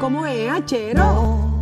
[0.00, 1.52] ¿Cómo es, Achero?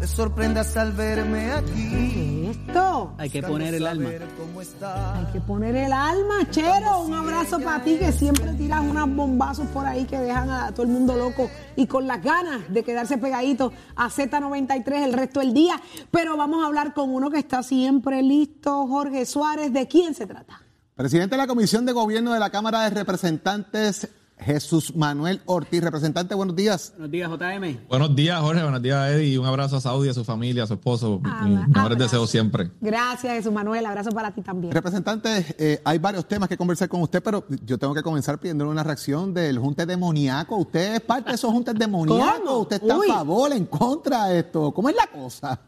[0.00, 1.90] te sorprendas al verme aquí.
[1.90, 3.12] ¿Qué es esto?
[3.18, 4.08] Hay que poner el alma.
[4.08, 7.02] Hay que poner el alma, Chero.
[7.02, 10.84] Un abrazo para ti que siempre tiras unos bombazos por ahí que dejan a todo
[10.84, 15.52] el mundo loco y con las ganas de quedarse pegadito a Z93 el resto del
[15.52, 15.78] día.
[16.10, 19.70] Pero vamos a hablar con uno que está siempre listo, Jorge Suárez.
[19.70, 20.59] ¿De quién se trata?
[21.00, 24.06] Presidente de la Comisión de Gobierno de la Cámara de Representantes,
[24.38, 25.82] Jesús Manuel Ortiz.
[25.82, 26.92] Representante, buenos días.
[26.92, 27.88] Buenos días, JM.
[27.88, 28.62] Buenos días, Jorge.
[28.62, 29.38] Buenos días, Eddie.
[29.38, 31.22] Un abrazo a Saudi, a su familia, a su esposo.
[31.24, 32.02] Ah, Mis mejores abrazo.
[32.02, 32.70] deseos siempre.
[32.82, 33.86] Gracias, Jesús Manuel.
[33.86, 34.74] Abrazo para ti también.
[34.74, 38.70] Representante, eh, hay varios temas que conversar con usted, pero yo tengo que comenzar pidiéndole
[38.70, 40.54] una reacción del junte demoníaco.
[40.58, 42.40] ¿Usted es parte de esos juntes demoníacos?
[42.40, 42.58] ¿Cómo?
[42.58, 43.08] ¿Usted está Uy.
[43.10, 44.70] a favor, en contra de esto?
[44.72, 45.60] ¿Cómo es la cosa?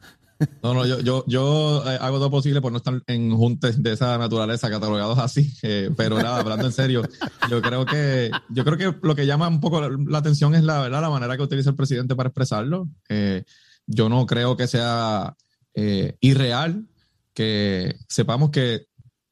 [0.63, 3.93] No, no, yo, yo, yo eh, hago todo posible por no estar en juntes de
[3.93, 5.53] esa naturaleza catalogados así.
[5.63, 7.03] eh, pero nada, hablando en serio,
[7.51, 10.63] yo creo que, yo creo que lo que llama un poco la, la atención es
[10.63, 12.89] la verdad, la manera que utiliza el presidente para expresarlo.
[13.09, 13.45] Eh,
[13.87, 15.37] yo no creo que sea
[15.75, 16.87] eh, irreal
[17.35, 18.87] que sepamos que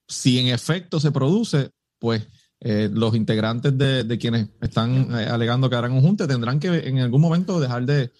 [0.09, 2.27] si en efecto se produce, pues
[2.61, 6.69] eh, los integrantes de, de quienes están eh, alegando que harán un junte tendrán que
[6.69, 8.11] en algún momento dejar de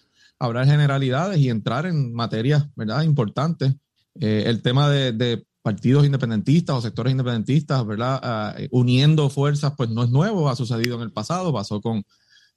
[0.41, 3.03] hablar generalidades y entrar en materias ¿verdad?
[3.03, 3.75] importantes.
[4.19, 8.59] Eh, el tema de, de partidos independentistas o sectores independentistas, ¿verdad?
[8.59, 12.03] Eh, uniendo fuerzas, pues no es nuevo, ha sucedido en el pasado, pasó con,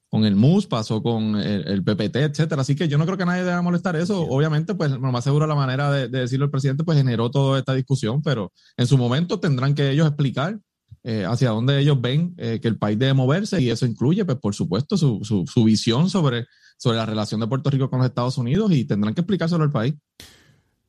[0.08, 2.62] con el MUS, pasó con el, el PPT, etcétera.
[2.62, 4.22] Así que yo no creo que nadie deba molestar eso.
[4.22, 7.58] Obviamente, pues lo más seguro la manera de, de decirlo el presidente, pues generó toda
[7.58, 10.58] esta discusión, pero en su momento tendrán que ellos explicar
[11.06, 14.38] eh, hacia dónde ellos ven eh, que el país debe moverse y eso incluye, pues
[14.38, 16.46] por supuesto, su, su, su visión sobre,
[16.76, 19.70] sobre la relación de Puerto Rico con los Estados Unidos y tendrán que explicárselo al
[19.70, 19.94] país.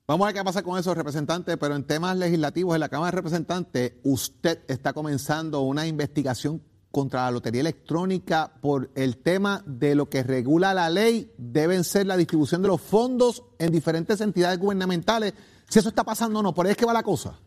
[0.07, 3.11] Vamos a ver qué pasa con eso, representante, pero en temas legislativos, en la Cámara
[3.11, 9.95] de Representantes, usted está comenzando una investigación contra la lotería electrónica por el tema de
[9.95, 14.59] lo que regula la ley, deben ser la distribución de los fondos en diferentes entidades
[14.59, 15.33] gubernamentales.
[15.67, 17.39] Si eso está pasando o no, por ahí es que va la cosa.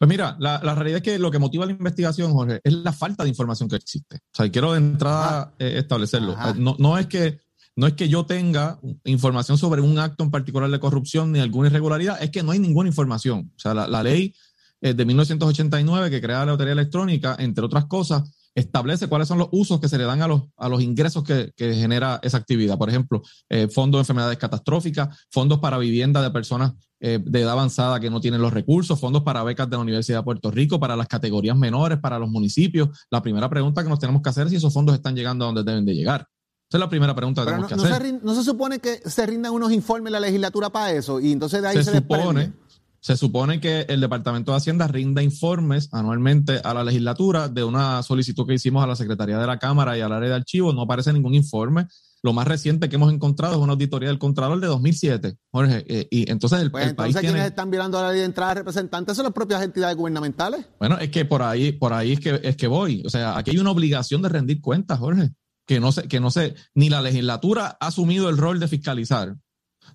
[0.00, 2.90] Pues mira, la, la realidad es que lo que motiva la investigación, Jorge, es la
[2.90, 4.16] falta de información que existe.
[4.16, 6.32] O sea, quiero de entrada eh, establecerlo.
[6.32, 6.54] Ajá.
[6.54, 7.38] No, no es que
[7.76, 11.68] no es que yo tenga información sobre un acto en particular de corrupción ni alguna
[11.68, 13.52] irregularidad, es que no hay ninguna información.
[13.54, 14.34] O sea, la, la ley
[14.80, 18.22] eh, de 1989 que crea la lotería electrónica, entre otras cosas,
[18.54, 21.52] establece cuáles son los usos que se le dan a los, a los ingresos que,
[21.56, 22.76] que genera esa actividad.
[22.78, 26.72] Por ejemplo, eh, fondos de enfermedades catastróficas, fondos para vivienda de personas
[27.02, 30.18] eh, de edad avanzada que no tienen los recursos, fondos para becas de la Universidad
[30.18, 32.88] de Puerto Rico, para las categorías menores, para los municipios.
[33.10, 35.46] La primera pregunta que nos tenemos que hacer es si esos fondos están llegando a
[35.52, 36.26] donde deben de llegar.
[36.68, 38.06] Esa es la primera pregunta que Pero tenemos no que se, hacer.
[38.06, 41.32] rin- no se supone que se rindan unos informes en la legislatura para eso y
[41.32, 42.69] entonces de ahí se, se supone, desprende.
[43.00, 48.02] Se supone que el Departamento de Hacienda rinda informes anualmente a la legislatura de una
[48.02, 50.74] solicitud que hicimos a la Secretaría de la Cámara y al área de archivos.
[50.74, 51.86] No aparece ningún informe.
[52.22, 55.84] Lo más reciente que hemos encontrado es una auditoría del Contralor de 2007, Jorge.
[55.88, 57.48] eh, y entonces el, Pues el entonces país quienes tiene...
[57.48, 60.66] están violando la ley de entrada de representantes son las propias entidades gubernamentales.
[60.78, 63.02] Bueno, es que por ahí, por ahí es que es que voy.
[63.06, 65.30] O sea, aquí hay una obligación de rendir cuentas, Jorge.
[65.66, 69.36] Que no se, que no se, ni la legislatura ha asumido el rol de fiscalizar,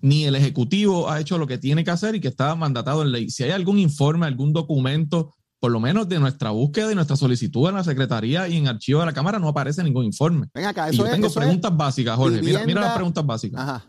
[0.02, 3.12] ni el ejecutivo ha hecho lo que tiene que hacer y que está mandatado en
[3.12, 3.30] ley.
[3.30, 7.68] Si hay algún informe, algún documento, por lo menos de nuestra búsqueda y nuestra solicitud
[7.68, 10.46] en la Secretaría y en archivo de la Cámara, no aparece ningún informe.
[10.54, 11.12] Ven acá, Y eso yo es.
[11.12, 12.42] tengo eso es- preguntas básicas, Jorge.
[12.42, 13.60] Mira, mira las preguntas básicas.
[13.60, 13.84] Ajá.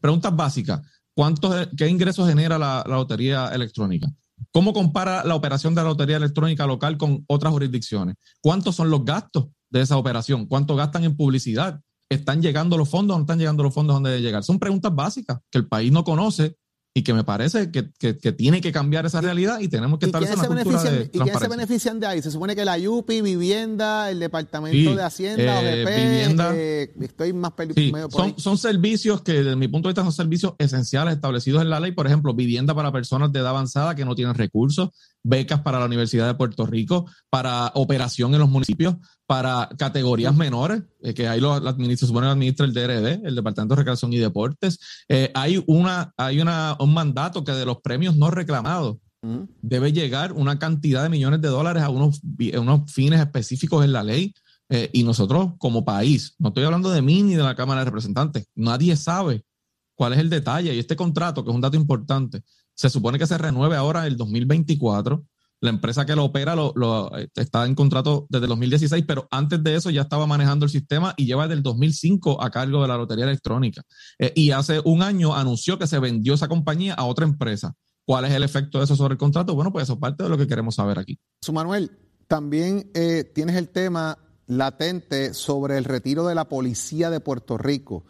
[0.00, 0.80] Preguntas básicas.
[1.14, 4.08] ¿Cuántos, ¿Qué ingresos genera la, la lotería electrónica?
[4.50, 8.16] ¿Cómo compara la operación de la lotería electrónica local con otras jurisdicciones?
[8.40, 10.46] ¿Cuántos son los gastos de esa operación?
[10.46, 11.80] ¿Cuánto gastan en publicidad?
[12.12, 14.44] ¿Están llegando los fondos o no están llegando los fondos donde deben llegar?
[14.44, 16.56] Son preguntas básicas que el país no conoce
[16.94, 20.04] y que me parece que, que- que tiene que cambiar esa realidad y tenemos que
[20.04, 22.20] ¿Y establecer una cultura de ¿Y quiénes se benefician de ahí?
[22.20, 26.52] Se supone que la UPI, Vivienda, el Departamento Sí, de Hacienda, eh, OGP, vivienda.
[26.54, 28.30] eh, estoy más Sí, medio por ahí.
[28.32, 31.80] son, son servicios que desde mi punto de vista son servicios esenciales establecidos en la
[31.80, 34.90] ley, por ejemplo, vivienda para personas de edad avanzada que no tienen recursos,
[35.22, 38.96] becas para la Universidad de Puerto Rico, para operación en los municipios,
[39.32, 42.74] para categorías menores, eh, que ahí lo la administra, se supone que lo administra el
[42.74, 44.78] DRD, el Departamento de Recreación y Deportes.
[45.08, 49.48] Eh, hay una, hay una, un mandato que de los premios no reclamados Ujú.
[49.62, 52.20] debe llegar una cantidad de millones de dólares a unos,
[52.54, 54.34] a unos fines específicos en la ley.
[54.68, 57.86] eh, y nosotros, como país, no estoy hablando de mí ni de la Cámara de
[57.86, 59.46] Representantes, nadie sabe
[59.94, 60.74] cuál es el detalle.
[60.74, 62.42] Y este contrato, que es un dato importante,
[62.74, 65.24] se supone que se renueve ahora el 2024.
[65.62, 69.62] La empresa que lo opera lo, eh, está en contrato desde el 2016, pero antes
[69.62, 72.88] de eso ya estaba manejando el sistema y lleva desde el 2005 a cargo de
[72.88, 73.82] la lotería electrónica.
[74.18, 77.74] Eh, y hace un año anunció que se vendió esa compañía a otra empresa.
[78.04, 79.54] ¿Cuál es el efecto de eso sobre el contrato?
[79.54, 81.16] Bueno, pues eso es parte de lo que queremos saber aquí.
[81.40, 81.92] Su Manuel,
[82.26, 84.18] También eh, tienes el tema
[84.48, 88.04] latente sobre el retiro de la policía de Puerto Rico.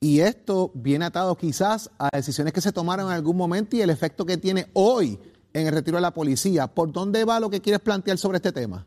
[0.00, 3.90] Y esto viene atado quizás a decisiones que se tomaron en algún momento y el
[3.90, 5.18] efecto que tiene hoy
[5.60, 6.66] en el retiro de la policía.
[6.66, 8.86] ¿Por dónde va lo que quieres plantear sobre este tema?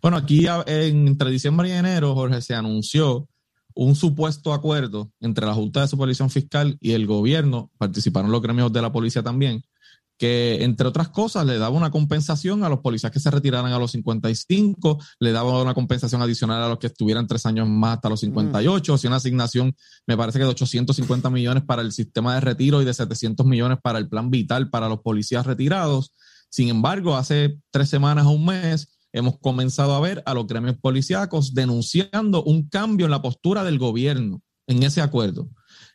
[0.00, 3.28] Bueno, aquí entre diciembre y enero, Jorge, se anunció
[3.74, 8.72] un supuesto acuerdo entre la Junta de Supervisión Fiscal y el gobierno, participaron los gremios
[8.72, 9.62] de la policía también,
[10.22, 13.78] que entre otras cosas le daba una compensación a los policías que se retiraran a
[13.80, 18.08] los 55, le daba una compensación adicional a los que estuvieran tres años más hasta
[18.08, 18.94] los 58, mm.
[18.94, 19.74] o una asignación,
[20.06, 23.78] me parece que de 850 millones para el sistema de retiro y de 700 millones
[23.82, 26.12] para el plan vital para los policías retirados.
[26.50, 30.76] Sin embargo, hace tres semanas o un mes hemos comenzado a ver a los gremios
[30.80, 35.48] policíacos denunciando un cambio en la postura del gobierno en ese acuerdo.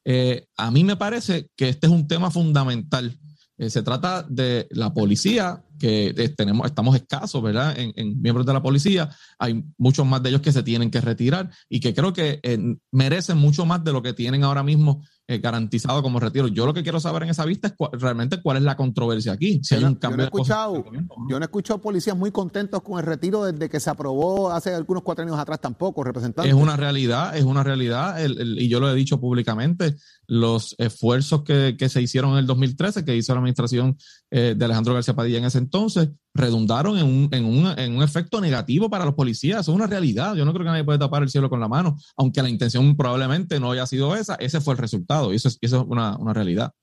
[0.03, 3.17] Eh, a mí me parece que este es un tema fundamental
[3.57, 7.75] eh, se trata de la policía, que eh, tenemos, estamos escasos, ¿verdad?
[7.77, 9.09] En, miembros de la policía.
[9.39, 12.59] Hay muchos más de ellos que se tienen que retirar y que creo que eh,
[12.91, 16.47] merecen mucho más de lo que tienen ahora mismo eh, garantizado como retiro.
[16.47, 19.59] Yo lo que quiero saber en esa vista es realmente cuál es la controversia aquí.
[19.61, 20.85] Si hay un cambio yo, no he escuchado,
[21.29, 24.73] yo no he escuchado policías muy contentos con el retiro desde que se aprobó hace
[24.73, 26.49] algunos cuatro años atrás tampoco, representante.
[26.49, 29.97] Es una realidad, es una realidad, y yo lo he dicho públicamente,
[30.27, 33.97] los esfuerzos que, que, se hicieron en el 2013, que hizo la administración
[34.31, 38.03] eh, de Alejandro García Padilla en ese entonces, redundaron en un, en, un, en un,
[38.03, 39.61] efecto negativo para los policías.
[39.61, 40.35] Eso es una realidad.
[40.35, 42.95] Yo no creo que nadie puede tapar el cielo con la mano, aunque la intención
[42.95, 44.35] probablemente no haya sido esa.
[44.35, 46.73] Ese fue el resultado y eso es, eso es una, una, realidad.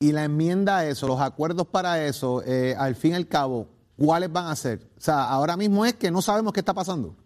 [0.00, 3.68] Y la enmienda a eso, los acuerdos para eso, eh, al fin y al cabo,
[3.96, 4.90] ¿cuáles van a ser?
[4.96, 7.16] O sea, ahora mismo es que no sabemos qué está pasando.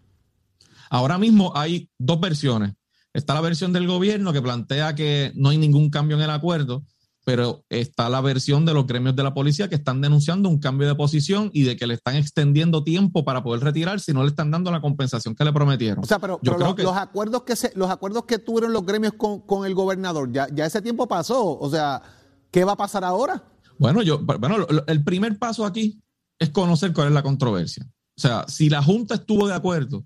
[0.89, 2.73] Ahora mismo hay dos versiones.
[3.13, 6.83] Está la versión del gobierno que plantea que no hay ningún cambio en el acuerdo
[7.25, 10.87] pero está la versión de los gremios de la policía que están denunciando un cambio
[10.87, 14.29] de posición y de que le están extendiendo tiempo para poder retirar si no le
[14.29, 16.03] están dando la compensación que le prometieron.
[16.03, 18.71] O sea, pero, Yo creo los, que, los, acuerdos que se, los acuerdos que tuvieron
[18.73, 21.57] los gremios con, el gobernador, ya, ya ese tiempo pasó.
[21.57, 22.03] O sea,
[22.51, 23.43] ¿qué va a pasar ahora?
[23.79, 25.99] Bueno, yo, bueno, el primer paso aquí
[26.37, 27.87] es conocer cuál es la controversia.
[28.15, 30.05] O sea, si la Junta estuvo de acuerdo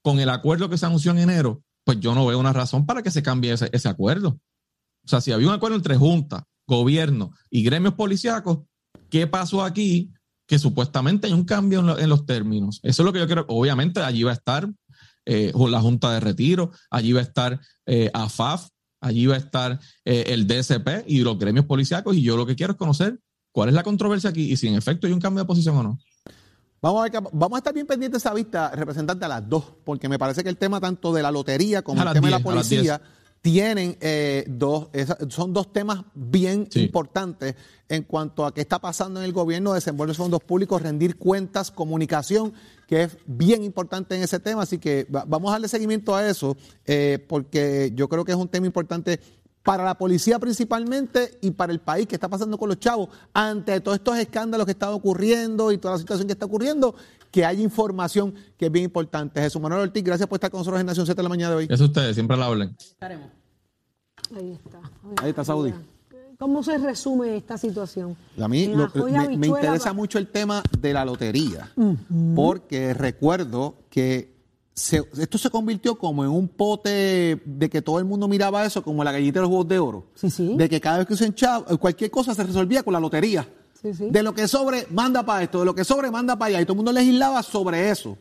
[0.00, 3.02] con el acuerdo que se anunció en enero, pues yo no veo una razón para
[3.02, 4.38] que se cambie ese, ese acuerdo.
[5.04, 8.60] O sea, si había un acuerdo entre Junta, gobierno y gremios policíacos,
[9.10, 10.10] ¿qué pasó aquí?
[10.46, 12.80] Que supuestamente hay un cambio en, los términos.
[12.82, 13.44] Eso es lo que yo creo.
[13.48, 14.68] Obviamente allí va a estar
[15.26, 18.68] eh, la Junta de Retiro, allí va a estar eh, AFAF,
[19.00, 22.16] allí va a estar eh, el DSP y los gremios policíacos.
[22.16, 23.20] Y yo lo que quiero es conocer
[23.52, 25.82] cuál es la controversia aquí y si en efecto hay un cambio de posición o
[25.82, 25.98] no.
[26.80, 29.64] Vamos a, ver vamos a estar bien pendientes de esa vista, representante, a las dos,
[29.84, 32.40] porque me parece que el tema tanto de la lotería como el tema de la
[32.40, 33.00] policía
[33.42, 34.88] tienen eh, dos,
[35.28, 37.56] son dos temas bien importantes
[37.88, 42.54] en cuanto a qué está pasando en el gobierno, desenvolver fondos públicos, rendir cuentas, comunicación,
[42.86, 44.62] que es bien importante en ese tema.
[44.62, 46.56] Así que vamos a darle seguimiento a eso,
[46.86, 49.18] eh, porque yo creo que es un tema importante
[49.62, 53.80] para la policía principalmente y para el país que está pasando con los chavos ante
[53.80, 56.94] todos estos escándalos que están ocurriendo y toda la situación que está ocurriendo,
[57.32, 59.40] que hay información que es bien importante.
[59.40, 61.56] Jesús Manuel Ortiz, gracias por estar con nosotros en Nación Z de la mañana de
[61.56, 61.66] hoy.
[61.68, 62.76] Es ustedes, siempre la hablen.
[64.36, 64.80] Ahí está.
[65.20, 65.72] Ahí está, Saudi.
[66.38, 68.16] ¿Cómo se resume esta situación?
[68.38, 68.68] A mí
[69.36, 71.72] me, interesa mucho el tema de la lotería,
[72.34, 74.32] porque recuerdo que
[74.74, 79.04] esto se convirtió como en un pote de que todo el mundo miraba eso como
[79.04, 80.06] la gallita de los huevos de oro.
[80.14, 80.54] Sí, sí.
[80.56, 83.46] De que cada vez que se hinchaba, cualquier cosa se resolvía con la lotería.
[83.82, 84.10] Sí, sí.
[84.10, 86.60] De lo que sobre, manda para esto, de lo que sobre, manda para allá.
[86.60, 88.16] Y todo el mundo legislaba sobre eso.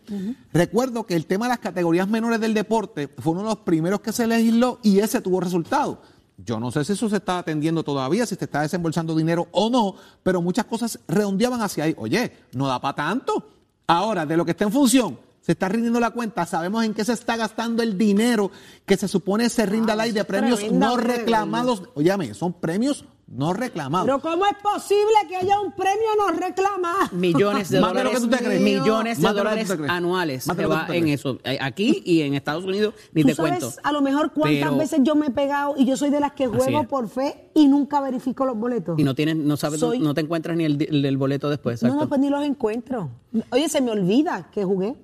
[0.52, 4.02] Recuerdo que el tema de las categorías menores del deporte fue uno de los primeros
[4.02, 6.02] que se legisló y ese tuvo resultado.
[6.44, 9.70] Yo no sé si eso se está atendiendo todavía, si se está desembolsando dinero o
[9.70, 11.96] no, pero muchas cosas redondeaban hacia ahí.
[11.98, 13.48] Oye, no da para tanto.
[13.86, 17.04] Ahora, de lo que está en función, se está rindiendo la cuenta, sabemos en qué
[17.04, 18.52] se está gastando el dinero
[18.86, 21.84] que se supone se rinda al aire de premios no reclamados.
[21.96, 24.06] Óyame, son premios no reclamados.
[24.06, 27.10] Pero ¿cómo es posible que haya un premio no reclamado?
[27.14, 28.22] Millones de dólares.
[28.60, 31.40] Millones de dólares anuales se va en eso.
[31.44, 33.74] Eh, aquí y en Estados Unidos ni te sabes cuento.
[33.84, 36.48] A lo mejor cuántas veces yo me he pegado y yo soy de las que
[36.48, 39.00] juego por fe y nunca verifico los boletos.
[39.00, 41.84] Y no tienes, no sabes, no te encuentras ni el, boleto después.
[41.84, 43.10] No, no, pues ni los encuentro.
[43.52, 44.96] Oye, se me olvida que jugué.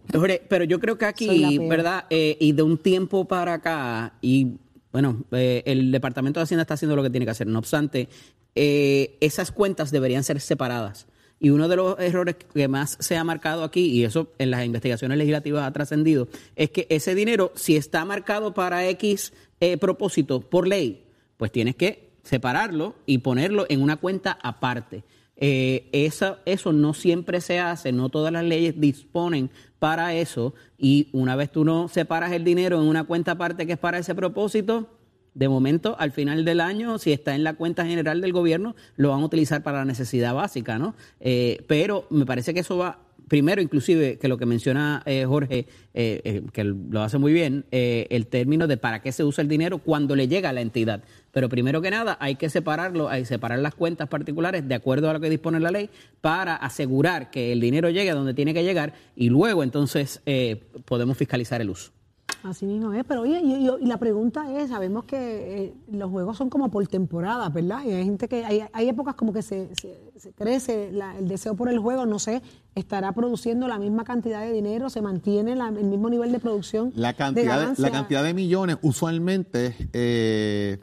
[0.49, 2.05] Pero yo creo que aquí, ¿verdad?
[2.09, 4.57] Eh, y de un tiempo para acá y
[4.91, 7.47] bueno, eh, el Departamento de Hacienda está haciendo lo que tiene que hacer.
[7.47, 8.09] No obstante,
[8.55, 11.07] eh, esas cuentas deberían ser separadas.
[11.39, 14.65] Y uno de los errores que más se ha marcado aquí, y eso en las
[14.65, 20.41] investigaciones legislativas ha trascendido, es que ese dinero, si está marcado para X eh, propósito
[20.41, 21.03] por ley,
[21.37, 25.03] pues tienes que separarlo y ponerlo en una cuenta aparte.
[25.39, 31.35] Eso, eso no siempre se hace, no todas las leyes disponen para eso y una
[31.35, 34.87] vez tú no separas el dinero en una cuenta aparte que es para ese propósito,
[35.33, 39.09] de momento, al final del año, si está en la cuenta general del gobierno, lo
[39.11, 40.95] van a utilizar para la necesidad básica, ¿no?
[41.19, 45.67] Eh, pero me parece que eso va primero, inclusive, que lo que menciona eh, Jorge,
[45.93, 49.47] eh, eh, que lo hace muy bien, el término de para qué se usa el
[49.47, 51.03] dinero cuando le llega a la entidad.
[51.31, 55.09] Pero primero que nada, hay que separarlo, hay que separar las cuentas particulares de acuerdo
[55.09, 55.89] a lo que dispone la ley
[56.21, 60.21] para asegurar que el dinero llegue a donde tiene que llegar y luego entonces
[60.85, 61.96] podemos fiscalizar el uso.
[62.43, 65.17] Así mismo es, pero oye, y, la pregunta es, sabemos que
[65.65, 67.83] eh, los juegos son como por temporada, ¿verdad?
[67.85, 69.69] Y hay gente que, hay, hay épocas como que se,
[70.35, 72.41] crece el deseo por el juego, no sé,
[72.75, 76.91] estará produciendo la misma cantidad de dinero, se mantiene el mismo nivel de producción.
[76.95, 80.79] La cantidad de, la cantidad de millones, usualmente, eh,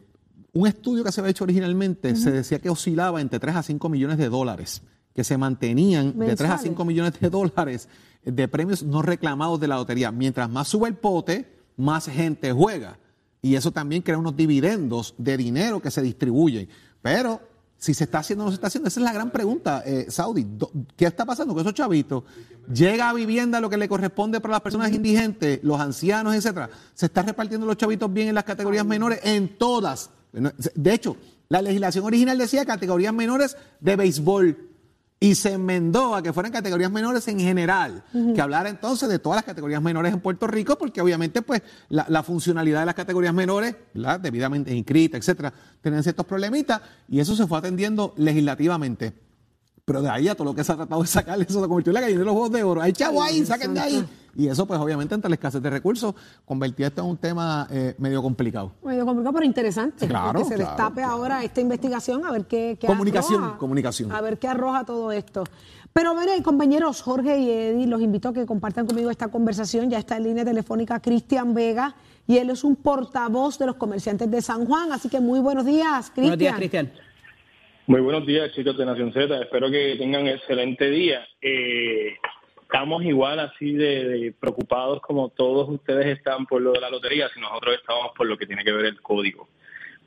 [0.52, 3.88] un estudio que se había hecho originalmente se decía que oscilaba entre 3 a 5
[3.88, 4.82] millones de dólares,
[5.14, 7.88] que se mantenían de 3 a 5 millones de dólares
[8.24, 10.10] de premios no reclamados de la lotería.
[10.10, 12.98] Mientras más sube el pote, más gente juega.
[13.42, 16.68] Y eso también crea unos dividendos de dinero que se distribuyen.
[17.02, 17.40] Pero
[17.76, 20.06] si se está haciendo o no se está haciendo, esa es la gran pregunta, eh,
[20.08, 20.46] Saudi.
[20.96, 22.24] ¿Qué está pasando con esos chavitos?
[22.72, 26.70] Llega a vivienda lo que le corresponde para las personas indigentes, los ancianos, etcétera.
[26.94, 30.10] Se está repartiendo los chavitos bien en las categorías menores, en todas.
[30.32, 31.18] De hecho,
[31.50, 34.73] la legislación original decía categorías menores de béisbol
[35.20, 38.04] y se enmendó a que fueran categorías menores en general,
[38.34, 42.22] que hablara entonces de todas las categorías menores en Puerto Rico, porque obviamente pues la,
[42.22, 43.74] funcionalidad de las categorías menores,
[44.20, 49.23] debidamente inscritas, etcétera, tenían ciertos problemitas y eso se fue atendiendo legislativamente.
[49.84, 51.90] Pero de ahí a todo lo que se ha tratado de sacar, eso se convirtió
[51.90, 52.80] en la gallina de los juegos de oro.
[52.80, 54.06] Hay chavo ahí, saquen de ahí.
[54.34, 56.14] Y eso, pues, obviamente, ante la escasez de recursos,
[56.44, 58.72] convertía esto en un tema eh, medio complicado.
[58.82, 60.08] Medio complicado, pero interesante.
[60.08, 60.40] Claro.
[60.40, 64.10] Que se destape ahora esta investigación, a ver qué, Comunicación, comunicación.
[64.10, 65.44] A ver qué arroja todo esto.
[65.92, 69.90] Pero, miren, compañeros Jorge y Eddie, los invito a que compartan conmigo esta conversación.
[69.90, 71.94] Ya está en línea telefónica Cristian Vega,
[72.26, 74.92] y él es un portavoz de los comerciantes de San Juan.
[74.92, 76.24] Así que muy buenos días, Cristian.
[76.24, 76.90] Buenos días, Cristian.
[77.86, 79.42] Muy buenos días, chicos de Nación Z.
[79.42, 81.28] Espero que tengan excelente día.
[81.42, 82.14] Eh,
[82.62, 87.40] estamos igual así de, preocupados como todos ustedes están por lo de la lotería, si
[87.40, 89.50] nosotros estamos por lo que tiene que ver el código.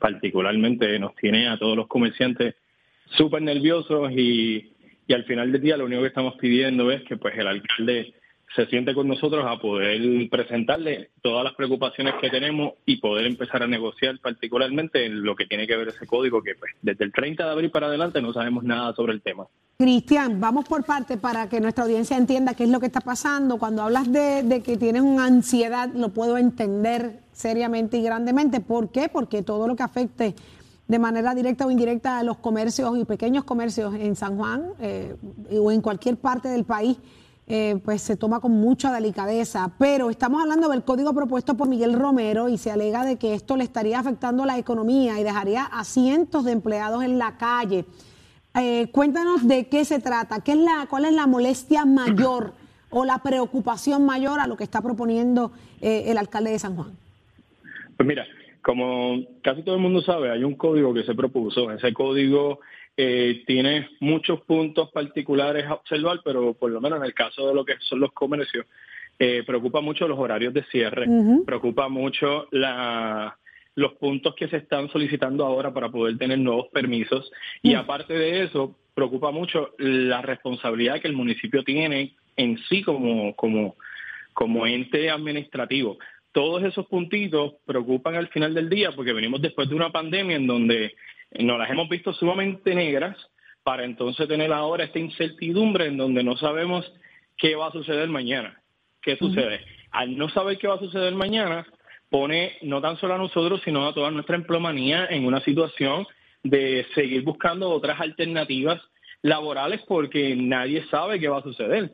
[0.00, 2.56] Particularmente nos tiene a todos los comerciantes
[3.16, 4.72] súper nerviosos y,
[5.06, 8.12] y al final del día lo único que estamos pidiendo es que pues el alcalde
[8.54, 13.62] se siente con nosotros a poder presentarle todas las preocupaciones que tenemos y poder empezar
[13.62, 17.12] a negociar particularmente en lo que tiene que ver ese código que pues desde el
[17.12, 19.46] 30 de abril para adelante no sabemos nada sobre el tema.
[19.78, 23.58] Cristian, vamos por parte para que nuestra audiencia entienda qué es lo que está pasando.
[23.58, 28.60] Cuando hablas de, que tienes una ansiedad, lo puedo entender seriamente y grandemente.
[28.60, 29.08] ¿Por qué?
[29.08, 30.34] Porque todo lo que afecte
[30.88, 35.14] de manera directa o indirecta a los comercios y pequeños comercios en San Juan eh,
[35.52, 36.96] o en cualquier parte del país
[37.48, 39.72] eh, pues se toma con mucha delicadeza.
[39.78, 43.56] Pero estamos hablando del código propuesto por Miguel Romero y se alega de que esto
[43.56, 47.86] le estaría afectando la economía y dejaría a cientos de empleados en la calle.
[48.54, 52.52] Eh, cuéntanos de qué se trata, qué es la, cuál es la molestia mayor
[52.90, 56.92] o la preocupación mayor a lo que está proponiendo eh, el alcalde de San Juan.
[57.96, 58.26] Pues mira,
[58.62, 61.70] como casi todo el mundo sabe, hay un código que se propuso.
[61.70, 62.60] Ese código
[63.00, 67.54] eh, tiene muchos puntos particulares a observar, pero por lo menos en el caso de
[67.54, 68.66] lo que son los comercios,
[69.20, 71.06] eh, preocupa mucho los horarios de cierre,
[71.46, 73.38] preocupa mucho la,
[73.76, 77.30] los puntos que se están solicitando ahora para poder tener nuevos permisos.
[77.62, 83.36] Y aparte de eso, preocupa mucho la responsabilidad que el municipio tiene en sí como,
[83.36, 83.76] como,
[84.34, 85.98] como ente administrativo.
[86.32, 90.48] Todos esos puntitos preocupan al final del día porque venimos después de una pandemia en
[90.48, 90.96] donde
[91.32, 93.16] nos las hemos visto sumamente negras
[93.62, 96.90] para entonces tener ahora esta incertidumbre en donde no sabemos
[97.36, 98.60] qué va a suceder mañana.
[99.02, 99.60] ¿Qué sucede?
[99.90, 101.66] Al no saber qué va a suceder mañana,
[102.10, 106.06] pone no tan solo a nosotros, sino a toda nuestra empleomanía en una situación
[106.42, 108.80] de seguir buscando otras alternativas
[109.22, 111.92] laborales porque nadie sabe qué va a suceder,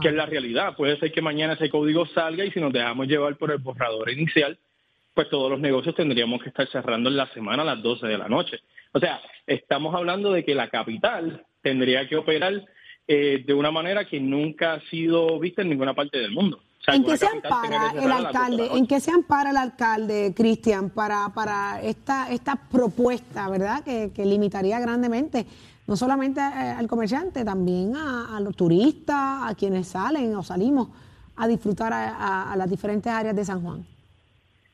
[0.00, 0.76] que es la realidad.
[0.76, 4.10] Puede ser que mañana ese código salga y si nos dejamos llevar por el borrador
[4.10, 4.58] inicial,
[5.14, 8.18] pues todos los negocios tendríamos que estar cerrando en la semana a las 12 de
[8.18, 8.58] la noche.
[8.92, 12.64] O sea, estamos hablando de que la capital tendría que operar
[13.06, 16.60] eh, de una manera que nunca ha sido vista en ninguna parte del mundo.
[16.86, 18.68] ¿En qué se ampara el alcalde?
[18.74, 24.78] ¿En qué se ampara el alcalde, Cristian, para, para esta, esta propuesta, verdad, que, limitaría
[24.80, 25.46] grandemente
[25.86, 30.88] no solamente eh, al comerciante, también a, los turistas, a quienes salen o salimos
[31.36, 33.84] a disfrutar a las diferentes áreas de San Juan?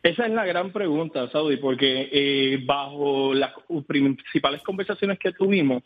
[0.02, 3.52] Esa es la gran pregunta, Saudi, porque eh, bajo las
[3.86, 5.82] principales conversaciones que tuvimos,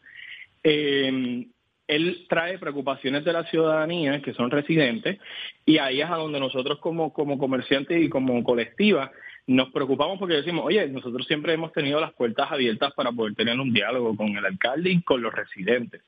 [0.62, 1.46] eh,
[1.86, 5.18] él trae preocupaciones de la ciudadanía que son residentes
[5.66, 9.12] y ahí es a donde nosotros como, como comerciantes y como colectiva
[9.46, 13.60] nos preocupamos porque decimos, oye, nosotros siempre hemos tenido las puertas abiertas para poder tener
[13.60, 16.00] un diálogo con el alcalde y con los residentes,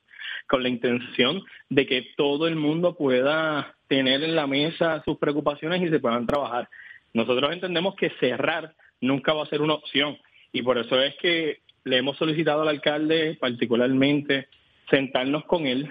[0.47, 5.83] con la intención de que todo el mundo pueda tener en la mesa sus preocupaciones
[5.83, 6.67] y se puedan trabajar.
[7.13, 10.17] Nosotros entendemos que cerrar nunca va a ser una opción
[10.51, 14.47] y por eso es que le hemos solicitado al alcalde particularmente
[14.89, 15.89] sentarnos con él,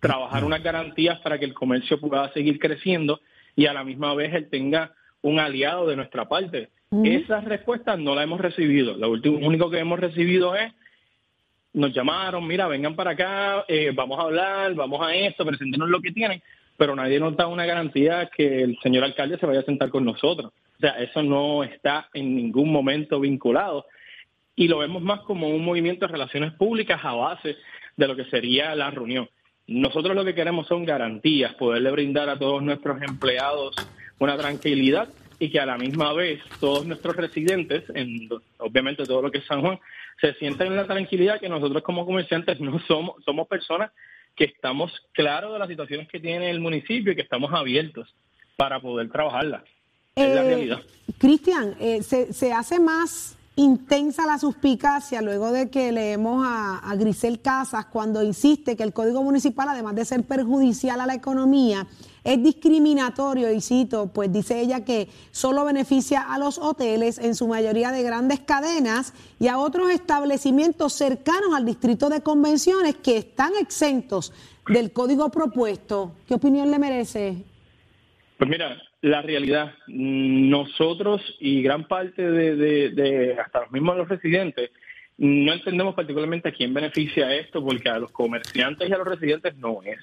[0.00, 3.20] trabajar unas garantías para que el comercio pueda seguir creciendo
[3.56, 6.70] y a la misma vez él tenga un aliado de nuestra parte.
[7.04, 8.96] Esas respuestas no las hemos recibido.
[8.96, 10.72] Lo último, único que hemos recibido es,
[11.74, 16.00] nos llamaron, mira, vengan para acá, eh, vamos a hablar, vamos a esto, presentenos lo
[16.00, 16.42] que tienen,
[16.78, 20.04] pero nadie nos da una garantía que el señor alcalde se vaya a sentar con
[20.04, 20.52] nosotros.
[20.76, 23.84] O sea, eso no está en ningún momento vinculado
[24.54, 27.56] y lo vemos más como un movimiento de relaciones públicas a base
[27.96, 29.28] de lo que sería la reunión.
[29.66, 33.74] Nosotros lo que queremos son garantías, poderle brindar a todos nuestros empleados
[34.20, 35.08] una tranquilidad
[35.40, 39.46] y que a la misma vez todos nuestros residentes, en, obviamente todo lo que es
[39.46, 39.80] San Juan,
[40.20, 43.90] se sientan en la tranquilidad que nosotros como comerciantes no somos, somos personas
[44.38, 48.14] que estamos claros de las situaciones que tiene el municipio y que estamos abiertos
[48.56, 49.64] para poder trabajarla.
[50.14, 50.78] es la Eh, realidad.
[51.18, 56.94] Cristian, eh, se, se hace más intensa la suspicacia luego de que leemos a, a
[56.94, 61.86] Grisel Casas cuando insiste que el Código Municipal, además de ser perjudicial a la economía,
[62.32, 67.48] es discriminatorio y cito, pues dice ella que solo beneficia a los hoteles, en su
[67.48, 73.52] mayoría de grandes cadenas, y a otros establecimientos cercanos al distrito de convenciones que están
[73.60, 74.32] exentos
[74.68, 76.12] del código propuesto.
[76.26, 77.44] ¿Qué opinión le merece?
[78.36, 84.70] Pues mira, la realidad, nosotros y gran parte de hasta los mismos los residentes,
[85.18, 89.56] no entendemos particularmente a quién beneficia esto, porque a los comerciantes y a los residentes
[89.56, 89.98] no es.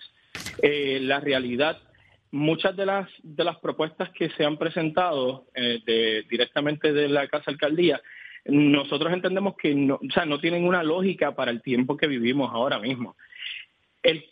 [0.62, 1.78] Eh, la realidad,
[2.36, 7.50] muchas de las de las propuestas que se han presentado eh, directamente de la Casa
[7.50, 8.02] Alcaldía,
[8.44, 12.52] nosotros entendemos que no, o sea, no tienen una lógica para el tiempo que vivimos
[12.54, 13.16] ahora mismo.
[14.04, 14.26] El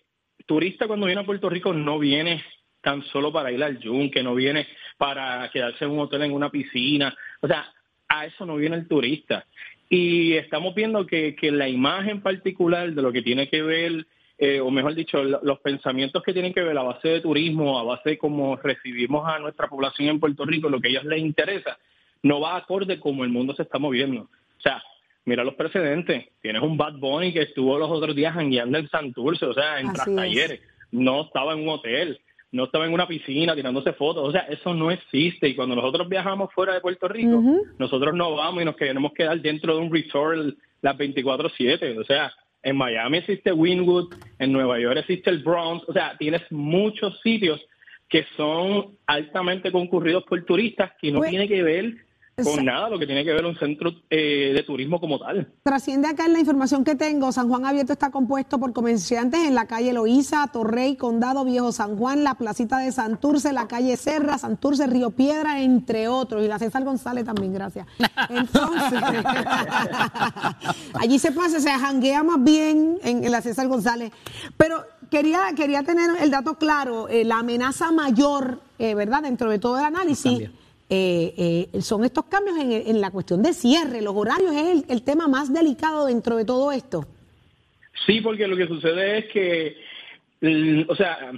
[0.45, 2.43] turista cuando viene a Puerto Rico no viene
[2.81, 6.51] tan solo para ir al yunque, no viene para quedarse en un hotel en una
[6.51, 7.73] piscina, o sea,
[8.09, 9.45] a eso no viene el turista.
[9.89, 14.05] Y estamos viendo que, que la imagen particular de lo que tiene que ver,
[14.37, 17.77] eh, o mejor dicho, lo- los pensamientos que tienen que ver a base de turismo,
[17.79, 21.05] a base de cómo recibimos a nuestra población en Puerto Rico, lo que a ellos
[21.05, 21.77] les interesa,
[22.23, 24.21] no va acorde como el mundo se está moviendo.
[24.23, 24.81] O sea,
[25.25, 26.25] mira los precedentes.
[26.41, 29.87] Tienes un Bad Bunny que estuvo los otros días jangueando en Santurce, o sea, en
[30.15, 30.61] Talleres.
[30.91, 32.19] No estaba en un hotel,
[32.51, 34.27] no estaba en una piscina tirándose fotos.
[34.29, 35.47] O sea, eso no existe.
[35.49, 37.41] Y cuando nosotros viajamos fuera de Puerto Rico,
[37.79, 41.97] nosotros no vamos y nos queremos quedar dentro de un resort las 24-7.
[41.99, 42.31] O sea,
[42.63, 45.87] en Miami existe Wynwood, en Nueva York existe el Bronx.
[45.87, 47.61] O sea, tienes muchos sitios
[48.09, 51.95] que son altamente concurridos por turistas que no Pues, tiene que ver
[52.41, 55.47] con nada lo que tiene que ver un centro eh, de turismo como tal.
[55.61, 59.53] Trasciende acá en la información que tengo, San Juan Abierto está compuesto por comerciantes en
[59.53, 64.37] la calle Loíza, Torrey, Condado, Viejo San Juan, la placita de Santurce, la calle Serra,
[64.37, 67.85] Santurce, Río Piedra, entre otros, y la César González también, gracias.
[68.29, 69.03] Entonces,
[70.95, 74.11] allí se pasa, se janguea más bien en, en la César González.
[74.57, 79.21] Pero quería, quería tener el dato claro, eh, la amenaza mayor, eh, ¿verdad?
[79.21, 80.49] Dentro de todo el análisis.
[80.95, 84.85] Eh, eh, son estos cambios en, en la cuestión de cierre, los horarios es el,
[84.89, 87.05] el tema más delicado dentro de todo esto.
[88.05, 89.75] Sí, porque lo que sucede es que,
[90.41, 91.31] l- o sea,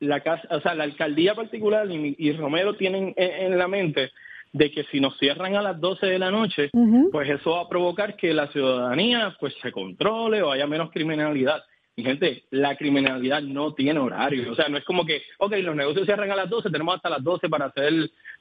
[0.00, 4.10] la casa, o sea, la alcaldía particular y, y Romero tienen en, en la mente
[4.52, 6.70] de que si nos cierran a las 12 de la noche,
[7.10, 11.62] pues eso va a provocar que la ciudadanía pues se controle o haya menos criminalidad.
[11.98, 14.52] Y gente, la criminalidad no tiene horario.
[14.52, 17.10] O sea, no es como que, ok, los negocios cierran a las 12, tenemos hasta
[17.10, 17.92] las 12 para hacer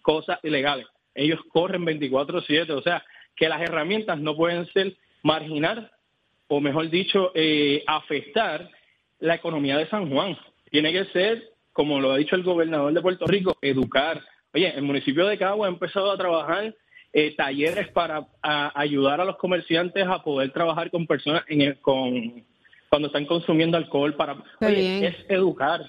[0.04, 0.86] cosas ilegales.
[1.16, 2.72] Ellos corren 24/7.
[2.74, 3.04] O sea,
[3.36, 5.92] que las herramientas no pueden ser marginar
[6.48, 8.70] o mejor dicho, eh, afectar
[9.20, 10.38] la economía de San Juan.
[10.70, 14.22] Tiene que ser, como lo ha dicho el gobernador de Puerto Rico, educar.
[14.54, 16.76] Oye, el municipio de Cagua ha empezado a trabajar
[17.12, 18.28] eh, talleres para
[18.76, 22.46] ayudar a los comerciantes a poder trabajar con personas en el- con
[22.90, 25.82] cuando están consumiendo alcohol para oye, es educar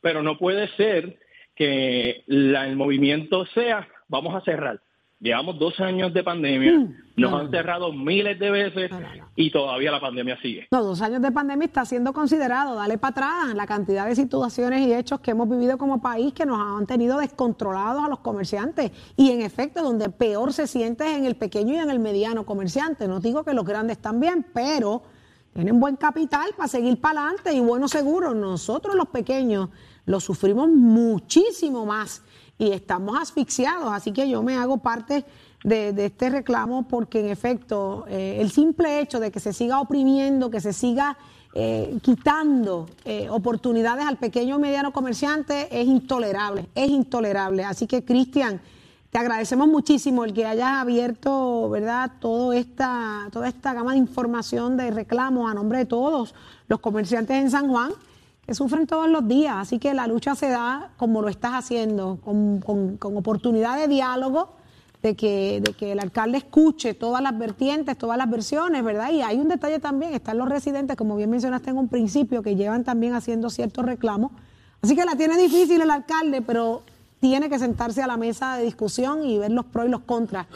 [0.00, 1.18] pero no puede ser
[1.54, 4.80] que la- el movimiento sea vamos a cerrar
[5.18, 6.94] llevamos dos años de pandemia nos Mm.
[7.16, 9.28] no, han cerrado miles de veces No, no, no.
[9.34, 13.12] y todavía la pandemia sigue No, dos años de pandemia está siendo considerado, dale para
[13.12, 16.86] atrás, la cantidad de situaciones y hechos que hemos vivido como país que nos han
[16.86, 18.92] tenido descontrolados a los comerciantes.
[19.16, 22.44] Y en efecto, donde peor se siente es en el pequeño y en el mediano
[22.44, 23.08] comerciante.
[23.08, 25.02] No digo que los grandes también, pero
[25.56, 28.36] tienen buen capital para seguir para adelante y buenos seguros.
[28.36, 29.70] Nosotros los pequeños
[30.04, 32.20] lo sufrimos muchísimo más
[32.58, 35.24] y estamos asfixiados, así que yo me hago parte
[35.64, 40.50] de, este reclamo porque en efecto eh, el simple hecho de que se siga oprimiendo,
[40.50, 41.16] que se siga
[41.54, 47.64] eh, quitando eh, oportunidades al pequeño y mediano comerciante es intolerable, es intolerable.
[47.64, 48.60] Así que Cristian,
[49.16, 54.76] te agradecemos muchísimo el que hayas abierto, ¿verdad?, todo esta, toda esta gama de información
[54.76, 56.34] de reclamo a nombre de todos
[56.68, 57.92] los comerciantes en San Juan
[58.44, 59.54] que sufren todos los días.
[59.56, 64.50] Así que la lucha se da como lo estás haciendo, con, con, oportunidad de diálogo,
[65.02, 69.12] de que, de que el alcalde escuche todas las vertientes, todas las versiones, ¿verdad?
[69.12, 72.54] Y hay un detalle también, están los residentes, como bien mencionaste en un principio, que
[72.54, 74.32] llevan también haciendo ciertos reclamos.
[74.82, 76.82] Así que la tiene difícil el alcalde, pero
[77.20, 80.46] tiene que sentarse a la mesa de discusión y ver los pros y los contras.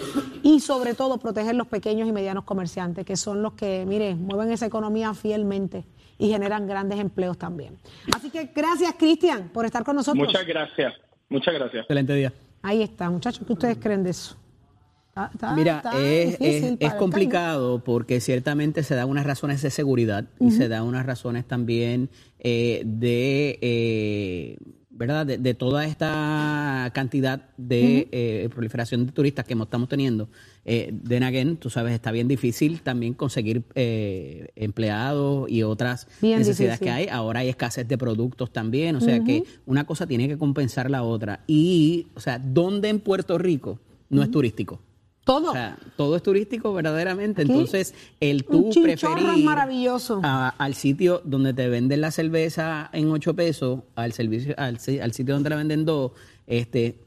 [0.42, 4.50] Y sobre todo proteger los pequeños y medianos comerciantes, que son los que, mire, mueven
[4.50, 5.84] esa economía fielmente
[6.18, 7.78] y generan grandes empleos también.
[8.14, 10.26] Así que gracias, Cristian, por estar con nosotros.
[10.26, 10.94] Muchas gracias.
[11.28, 11.82] Muchas gracias.
[11.82, 12.32] Excelente día.
[12.62, 14.36] Ahí está, muchachos, ¿qué ustedes creen de eso?
[15.54, 21.04] Mira, es, complicado porque ciertamente se dan unas razones de seguridad y se dan unas
[21.04, 24.56] razones también eh, de eh,
[24.90, 25.24] ¿verdad?
[25.24, 30.28] De, toda esta cantidad de eh, proliferación de turistas que estamos teniendo
[30.64, 36.80] eh, de Naguen, tú sabes, está bien difícil también conseguir eh, empleados y otras necesidades
[36.80, 37.06] que hay.
[37.08, 41.02] Ahora hay escasez de productos también, o sea que una cosa tiene que compensar la
[41.02, 41.44] otra.
[41.46, 44.80] Y, o sea, ¿dónde en Puerto Rico no es turístico?
[45.24, 45.50] Todo.
[45.50, 47.42] O sea, todo es turístico verdaderamente.
[47.42, 50.20] Entonces, el tú preferir maravilloso.
[50.22, 55.50] al sitio donde te venden la cerveza en 8 pesos, al servicio, al, sitio donde
[55.50, 56.12] la venden dos,
[56.46, 56.98] este,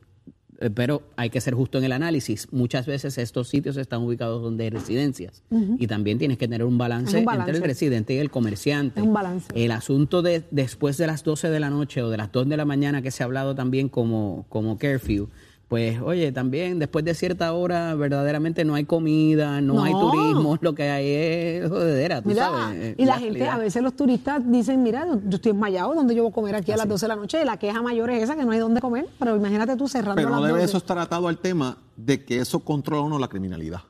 [0.60, 2.48] eh, pero hay que ser justo en el análisis.
[2.52, 5.44] Muchas veces estos sitios están ubicados donde hay residencias
[5.78, 9.02] y también tienes que tener un balance, entre el residente y el comerciante.
[9.02, 9.48] un balance.
[9.56, 12.58] El asunto de después de las 12 de la noche o de las 2 de
[12.58, 15.30] la mañana que se ha hablado también como, como curfew,
[15.74, 20.76] pues oye, también después de cierta hora verdaderamente no hay comida, no, hay turismo, lo
[20.76, 22.78] que hay es jodedera, tú sabes.
[22.78, 26.22] Eh, y la, gente, a veces los turistas dicen, mira, yo estoy enmayado, ¿dónde yo
[26.22, 27.42] voy a comer aquí a las 12 de la noche?
[27.42, 30.14] Y la queja mayor es esa, que no hay dónde comer, pero imagínate tú cerrando
[30.14, 33.82] Pero no debe eso estar atado al tema de que eso controla uno la criminalidad.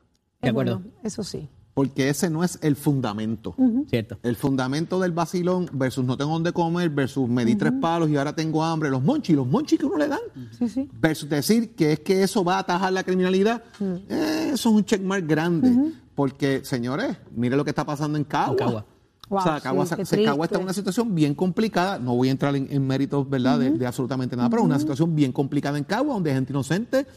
[0.41, 0.81] De acuerdo.
[1.03, 3.55] eso sí porque ese no es el fundamento.
[3.89, 4.19] Cierto.
[4.21, 8.17] El fundamento del vacilón versus no tengo dónde comer, versus me di tres palos y
[8.17, 10.19] ahora tengo hambre, los monchis, los monchis que uno le dan,
[10.57, 10.89] sí, sí.
[10.99, 14.85] versus decir que es que eso va a atajar la criminalidad, eh, eso es un
[14.85, 15.93] checkmark grande.
[16.15, 18.85] Porque, señores, mire lo que está pasando en Cagua.
[19.29, 21.97] o sea, Cagua, está en una situación bien complicada.
[21.97, 25.31] No voy a entrar en, méritos, ¿verdad?, de, de, absolutamente nada, pero una situación bien
[25.31, 27.07] complicada en Cagua, donde hay gente inocente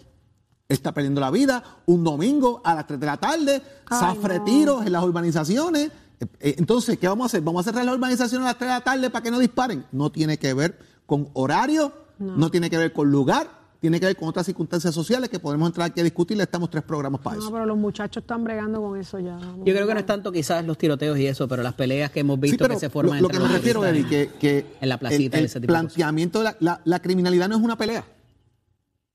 [0.69, 4.93] está perdiendo la vida un domingo a las 3 de la tarde, zafre tiros en
[4.93, 5.91] las urbanizaciones.
[6.19, 7.43] Eh, eh, entonces, ¿qué vamos a hacer?
[7.43, 9.85] ¿Vamos a cerrar la urbanización a las 3 de la tarde para que no disparen?
[9.93, 13.49] No tiene que ver con horario, no, tiene que ver con lugar,
[13.81, 16.37] tiene que ver con otras circunstancias sociales que podemos entrar aquí a discutir.
[16.37, 17.45] Le estamos tres programas para eso.
[17.45, 19.39] No, pero los muchachos están bregando con eso ya.
[19.39, 22.21] Yo creo que no es tanto quizás los tiroteos y eso, pero las peleas que
[22.21, 25.39] hemos visto que se forman lo, lo que me refiero, es que, en la placita,
[25.39, 28.05] el, planteamiento de, la criminalidad no es una pelea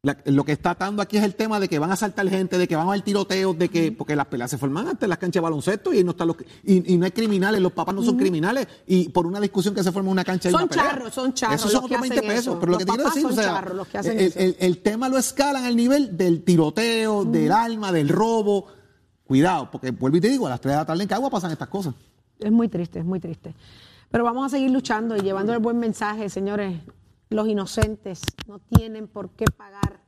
[0.04, 2.68] lo que está atando aquí es el tema de que van a saltar gente, de
[2.68, 5.36] que van a haber tiroteos, de que, porque las peleas se forman antes las canchas
[5.36, 8.68] de baloncesto y no están los y, no hay criminales, los papás no son criminales,
[8.88, 11.60] y por una discusión que se forma en una cancha de Son charros, son charros.
[11.60, 12.58] Esos son otros 20 pesos.
[12.60, 13.64] Pero lo que quiero decir, o sea,
[14.60, 18.68] el, tema lo escalan al nivel del tiroteo, del alma, del robo.
[19.24, 21.52] Cuidado, porque vuelvo y te digo, a las 3 de la tarde en Cagua pasan
[21.52, 21.94] estas cosas.
[22.40, 23.54] Es muy triste, es muy triste.
[24.10, 26.80] Pero vamos a seguir luchando y llevando el buen mensaje, señores
[27.32, 30.02] los inocentes no tienen por qué pagar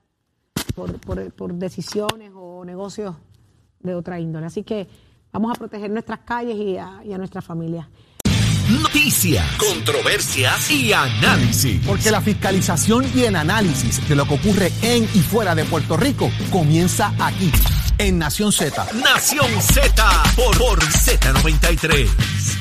[0.76, 3.16] por, decisiones o negocios
[3.80, 4.46] de otra índole.
[4.46, 4.88] Así que
[5.32, 7.90] vamos a proteger nuestras calles y a, y a nuestra familia.
[8.70, 11.86] Noticias, controversias y análisis.
[11.86, 15.98] Porque la fiscalización y el análisis de lo que ocurre en y fuera de Puerto
[15.98, 17.52] Rico comienza aquí,
[17.98, 18.86] en Nación Z.
[19.02, 22.54] Nación Z por, por Z93.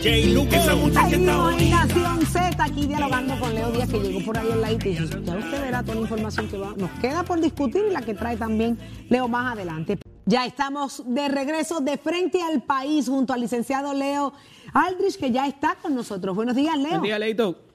[0.00, 4.84] Ahí Nación Z, aquí dialogando con Leo Díaz, que llegó por ahí en la IT.
[4.84, 8.14] Ya usted verá toda la información que va, nos queda por discutir y la que
[8.14, 9.98] trae también Leo más adelante.
[10.24, 14.32] Ya estamos de regreso de frente al país junto al licenciado Leo
[14.72, 16.36] Aldrich, que ya está con nosotros.
[16.36, 16.90] Buenos días, Leo.
[16.90, 17.67] Buenos días, Leito.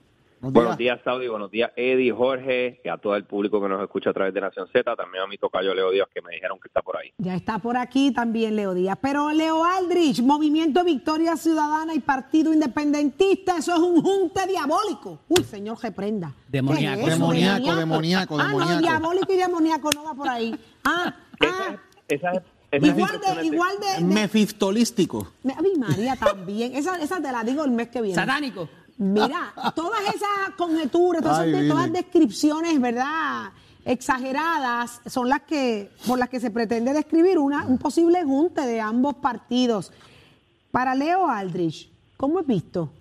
[0.51, 1.27] Buenos días, Saudi.
[1.29, 4.41] Buenos días, Eddie, Jorge, y a todo el público que nos escucha a través de
[4.41, 4.95] Nación Z.
[4.95, 7.11] También a mi tocayo Leo Díaz, que me dijeron que está por ahí.
[7.17, 8.97] Ya está por aquí también Leo Díaz.
[9.01, 15.19] Pero Leo Aldrich, Movimiento Victoria Ciudadana y Partido Independentista, eso es un junte diabólico.
[15.29, 16.33] Uy, señor, reprenda.
[16.49, 16.95] Demoníaco.
[16.97, 17.17] ¿Qué es eso?
[17.19, 18.81] Demoníaco, demoníaco, Ah, no, demoníaco.
[18.81, 20.55] diabólico y demoníaco no va por ahí.
[20.83, 21.75] Ah, ah.
[22.09, 25.31] Esa, esa, esas Igual de, igual de, de- Mefistolístico.
[25.43, 26.75] Me- Ay, María, también.
[26.75, 28.15] Esa, esa te la digo el mes que viene.
[28.15, 28.67] Satánico.
[28.97, 33.51] Mira, todas esas conjeturas, todas, Ay, esas- todas descripciones, ¿verdad?
[33.85, 38.79] Exageradas, son las que, por las que se pretende describir una, un posible junte de
[38.81, 39.91] ambos partidos.
[40.71, 42.91] Para Leo Aldrich, ¿cómo es visto?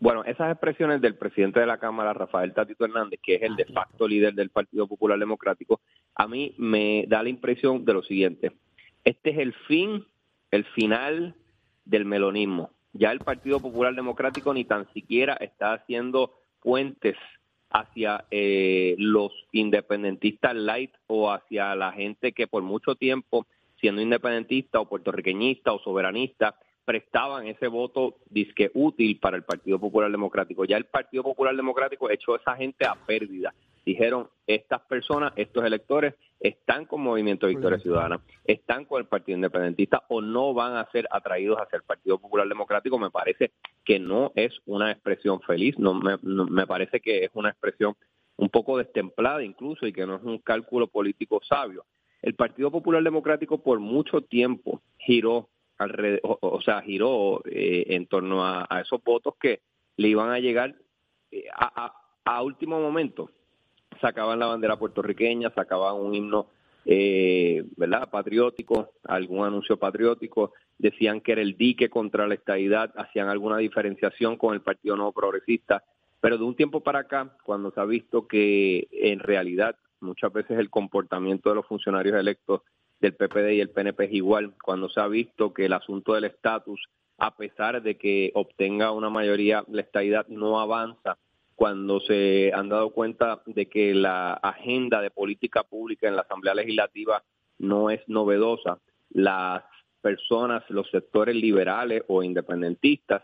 [0.00, 3.66] Bueno, esas expresiones del presidente de la Cámara, Rafael Tatito Hernández, que es el de
[3.66, 5.80] facto líder del Partido Popular Democrático,
[6.14, 8.52] a mí me da la impresión de lo siguiente.
[9.04, 10.04] Este es el fin,
[10.50, 11.36] el final
[11.84, 12.70] del melonismo.
[12.92, 17.16] Ya el Partido Popular Democrático ni tan siquiera está haciendo puentes
[17.70, 23.46] hacia eh, los independentistas light o hacia la gente que por mucho tiempo,
[23.80, 30.10] siendo independentista o puertorriqueñista o soberanista, prestaban ese voto disque útil para el Partido Popular
[30.10, 30.64] Democrático.
[30.64, 33.54] Ya el Partido Popular Democrático echó a esa gente a pérdida.
[33.84, 40.04] Dijeron, estas personas, estos electores, están con Movimiento Victoria Ciudadana, están con el Partido Independentista
[40.08, 42.98] o no van a ser atraídos hacia el Partido Popular Democrático.
[42.98, 43.52] Me parece
[43.84, 47.96] que no es una expresión feliz, no me, no- me parece que es una expresión
[48.36, 51.84] un poco destemplada incluso y que no es un cálculo político sabio.
[52.22, 58.06] El Partido Popular Democrático por mucho tiempo giró alrededor, o, o sea, giró eh, en
[58.06, 59.60] torno a, a esos votos que
[59.96, 60.74] le iban a llegar
[61.32, 63.30] eh, a, a- a último momento.
[64.02, 66.48] Sacaban la bandera puertorriqueña, sacaban un himno,
[66.84, 68.10] eh, ¿verdad?
[68.10, 74.36] Patriótico, algún anuncio patriótico, decían que era el dique contra la estadidad, hacían alguna diferenciación
[74.36, 75.84] con el Partido Nuevo Progresista,
[76.20, 80.58] pero de un tiempo para acá, cuando se ha visto que en realidad muchas veces
[80.58, 82.62] el comportamiento de los funcionarios electos
[83.00, 86.24] del PPD y el PNP es igual, cuando se ha visto que el asunto del
[86.24, 86.88] estatus,
[87.18, 91.18] a pesar de que obtenga una mayoría, la estadidad no avanza,
[91.54, 96.54] cuando se han dado cuenta de que la agenda de política pública en la Asamblea
[96.54, 97.22] Legislativa
[97.58, 98.78] no es novedosa,
[99.10, 99.62] las
[100.00, 103.22] personas, los sectores liberales o independentistas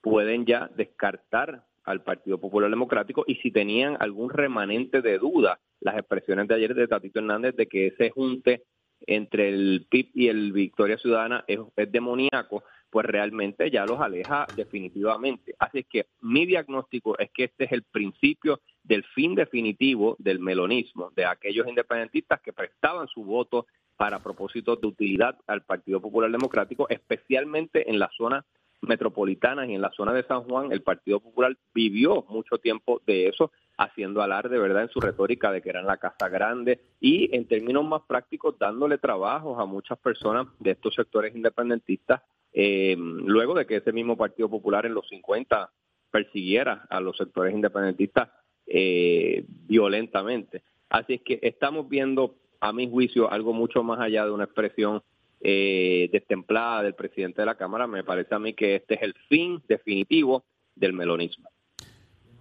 [0.00, 5.96] pueden ya descartar al Partido Popular Democrático y si tenían algún remanente de duda, las
[5.96, 8.64] expresiones de ayer de Tatito Hernández de que ese junte
[9.06, 14.48] entre el PIB y el Victoria Ciudadana es, es demoníaco, pues realmente ya los aleja
[14.54, 15.56] definitivamente.
[15.58, 20.38] Así es que mi diagnóstico es que este es el principio del fin definitivo del
[20.38, 26.30] melonismo, de aquellos independentistas que prestaban su voto para propósitos de utilidad al Partido Popular
[26.30, 28.44] Democrático, especialmente en la zona
[28.80, 33.26] metropolitana y en la zona de San Juan, el Partido Popular vivió mucho tiempo de
[33.26, 37.48] eso, haciendo alarde, ¿verdad?, en su retórica de que eran la casa grande y en
[37.48, 42.22] términos más prácticos dándole trabajos a muchas personas de estos sectores independentistas,
[42.54, 45.70] eh, luego de que ese mismo Partido Popular en los 50
[46.10, 48.30] persiguiera a los sectores independentistas
[48.66, 50.62] eh, violentamente.
[50.88, 55.02] Así es que estamos viendo, a mi juicio, algo mucho más allá de una expresión
[55.40, 57.88] eh, destemplada del presidente de la Cámara.
[57.88, 60.44] Me parece a mí que este es el fin definitivo
[60.76, 61.50] del melonismo.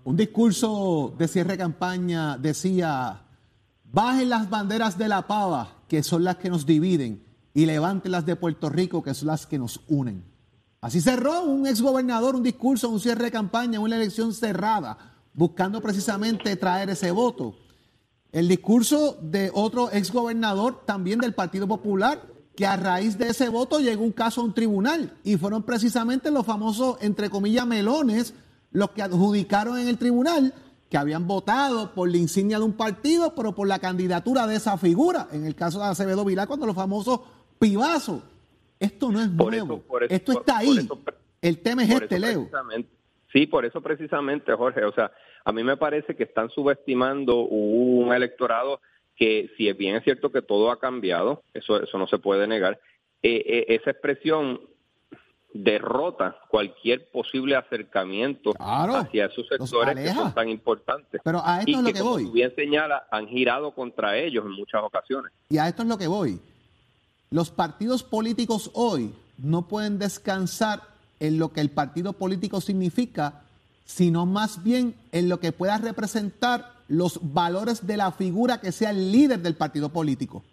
[0.04, 3.24] Un discurso de cierre de campaña decía,
[3.84, 7.24] bajen las banderas de la pava, que son las que nos dividen,
[7.54, 10.24] y levanten las de Puerto Rico, que son las que nos unen.
[10.82, 14.98] Así cerró un exgobernador un discurso, un cierre de campaña, una elección cerrada,
[15.34, 17.56] buscando precisamente traer ese voto.
[18.32, 22.22] El discurso de otro exgobernador, también del Partido Popular,
[22.56, 26.32] que a raíz de ese voto llegó un caso a un tribunal y fueron precisamente
[26.32, 28.34] los famosos, entre comillas, melones,
[28.72, 30.54] los que adjudicaron en el tribunal
[30.90, 34.78] que habían votado por la insignia de un partido, pero por la candidatura de esa
[34.78, 35.28] figura.
[35.32, 37.22] En el caso de Acevedo Vilá, cuando los famosos
[37.70, 38.22] pibazos.
[38.80, 39.76] Esto no es Por nuevo.
[39.76, 40.78] eso- por eso- Esto está por ahí.
[40.78, 41.00] eso-
[41.42, 42.50] el tema es este, Leo.
[43.32, 44.84] Sí, por eso precisamente, Jorge.
[44.86, 45.12] O sea,
[45.46, 48.80] a mí me parece que están subestimando un electorado
[49.16, 52.48] que, si es bien es cierto que todo ha cambiado, eso, eso no se puede
[52.48, 52.80] negar,
[53.22, 54.60] eh, eh, esa expresión
[55.54, 61.22] derrota cualquier posible acercamiento Claro, hacia esos sectores que son tan importantes.
[61.24, 62.26] Pero a esto y es lo que, voy.
[62.32, 65.32] bien señala, han girado contra ellos en muchas ocasiones.
[65.50, 66.40] Y a esto es lo que voy.
[67.34, 70.84] Los partidos políticos hoy no pueden descansar
[71.20, 73.42] en lo que el partido político significa,
[73.86, 78.92] sino más bien en lo que pueda representar los valores de la figura que sea
[78.92, 80.44] el líder del partido político.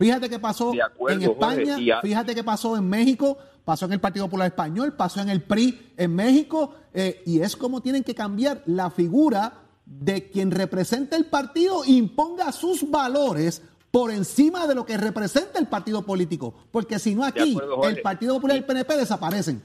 [0.00, 0.72] Fíjate qué pasó
[1.08, 5.28] en España, fíjate qué pasó en México, pasó en el Partido Popular Español, pasó en
[5.28, 10.50] el PRI en México, eh, y es como tienen que cambiar la figura de quien
[10.50, 16.54] representa el partido imponga sus valores por encima de lo que representa el partido político,
[16.70, 19.62] porque si no aquí el Partido Popular y el PNP desaparecen.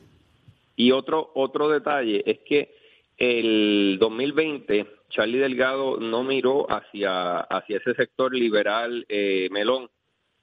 [0.76, 2.76] Y otro otro detalle es que
[3.18, 9.90] el 2020 Charlie Delgado no miró hacia hacia ese sector liberal eh, melón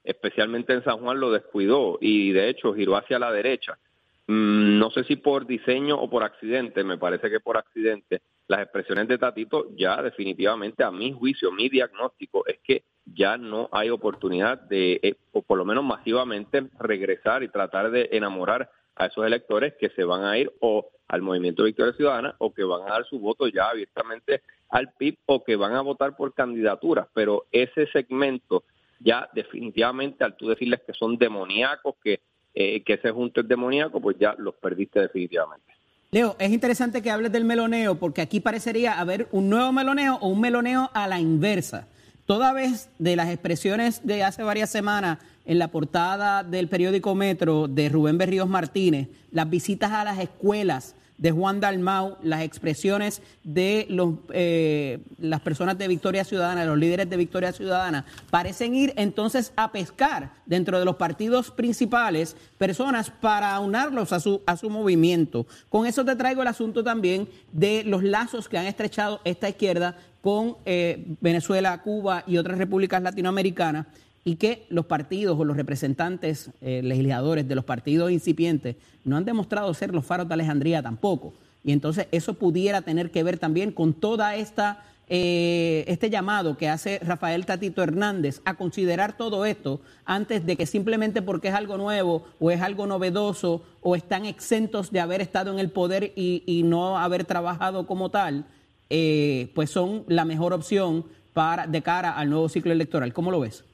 [0.05, 3.79] especialmente en San Juan, lo descuidó y de hecho giró hacia la derecha.
[4.27, 8.61] Mm, no sé si por diseño o por accidente, me parece que por accidente, las
[8.61, 13.91] expresiones de Tatito ya definitivamente a mi juicio, mi diagnóstico es que ya no hay
[13.91, 19.25] oportunidad de, eh, o por lo menos masivamente, regresar y tratar de enamorar a esos
[19.27, 22.93] electores que se van a ir o al Movimiento Victoria Ciudadana o que van a
[22.93, 27.07] dar su voto ya abiertamente al PIB o que van a votar por candidaturas.
[27.13, 28.65] Pero ese segmento
[29.01, 32.21] ya definitivamente al tú decirles que son demoníacos, que,
[32.55, 35.73] eh, que ese junto es demoníaco, pues ya los perdiste definitivamente.
[36.15, 40.29] Leo, es interesante que hables del meloneo porque aquí parecería haber un nuevo meloneo o
[40.29, 41.87] un meloneo a la inversa.
[42.27, 47.67] Toda vez de las expresiones de hace varias semanas en la portada del periódico Metro
[47.67, 53.87] de Rubén Berríos Martínez, las visitas a las escuelas de Juan Dalmau, las expresiones de
[54.33, 59.71] eh, las personas de Victoria Ciudadana, los líderes de Victoria Ciudadana, parecen ir entonces a
[59.71, 65.47] pescar dentro de los partidos principales personas para aunarlos a su, a su movimiento.
[65.69, 69.97] Con eso te traigo el asunto también de los lazos que han estrechado esta izquierda
[70.23, 73.87] con eh, Venezuela, Cuba y otras repúblicas latinoamericanas
[74.25, 79.25] y que los partidos o los representantes eh, legisladores de los partidos incipientes no han
[79.25, 81.35] demostrado ser los faros de Alejandría tampoco.
[81.65, 86.69] Y entonces eso pudiera tener que ver también con toda esta eh, este llamado que
[86.69, 91.77] hace Rafael Tatito Hernández a considerar todo esto antes de que simplemente porque es algo
[91.77, 96.63] nuevo o es algo novedoso o están exentos de haber estado en el poder y,
[96.65, 98.47] no haber trabajado como tal,
[98.89, 101.05] eh, pues son la mejor opción
[101.35, 103.13] para de cara al nuevo ciclo electoral.
[103.13, 103.65] ¿Cómo lo ves?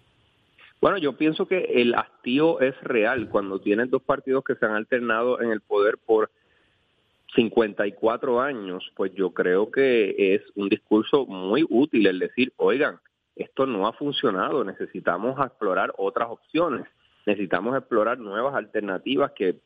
[0.81, 4.73] Bueno, yo pienso que el hastío es real cuando tienes dos partidos que se han
[4.73, 6.31] alternado en el poder por
[7.35, 12.99] 54 años, pues yo creo que es un discurso muy útil el decir, oigan,
[13.37, 16.87] esto no ha funcionado, necesitamos explorar otras opciones,
[17.27, 19.57] necesitamos explorar nuevas alternativas que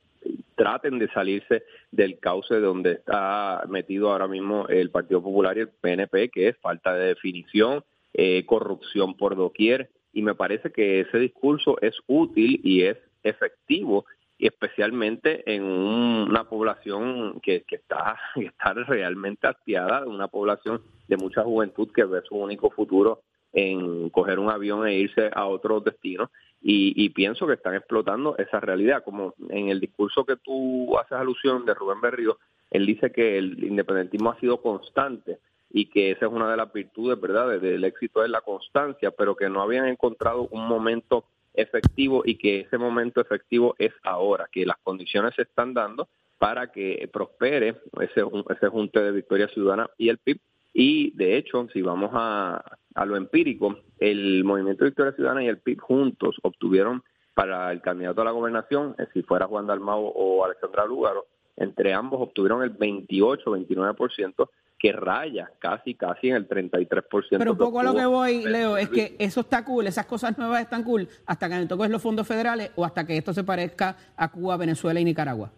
[0.55, 5.68] traten de salirse del cauce donde está metido ahora mismo el Partido Popular y el
[5.68, 11.18] PNP, que es falta de definición, eh, corrupción por doquier, y me parece que ese
[11.18, 14.05] discurso es útil y es efectivo
[14.38, 21.42] especialmente en una población que, que, está, que está realmente hastiada, una población de mucha
[21.42, 23.20] juventud que ve su único futuro
[23.53, 28.37] en coger un avión e irse a otro destino y, y, pienso que están explotando
[28.38, 32.38] esa realidad, como en el discurso que tú haces alusión de Rubén Berrío,
[32.70, 35.38] él dice que el independentismo ha sido constante
[35.72, 39.35] y que esa es una de las virtudes, ¿verdad?, del éxito es la constancia, pero
[39.35, 44.66] que no habían encontrado un momento efectivo y que ese momento efectivo es ahora, que
[44.66, 46.08] las condiciones se están dando
[46.38, 50.40] para que prospere ese, ese junte de Victoria Ciudadana y el PIB.
[50.74, 52.62] Y de hecho, si vamos a,
[52.94, 57.02] a lo empírico, el Movimiento Victoria Ciudadana y el PIB juntos obtuvieron
[57.35, 61.94] para el candidato a la gobernación, eh, si fuera Juan Dalmau o Alexandra Lúgaro, entre
[61.94, 64.48] ambos obtuvieron el 28-29%
[64.83, 67.38] que raya casi, casi en el 33%.
[67.38, 70.37] Pero un poco a lo que voy, Leo, es que eso está cool, esas cosas
[70.37, 73.97] nuevas están cool, hasta que toques los fondos federales o hasta que esto se parezca
[74.16, 75.53] a Cuba, Venezuela y Nicaragua.